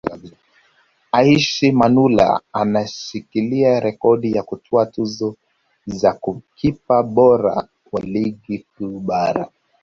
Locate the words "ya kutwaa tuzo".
4.31-5.35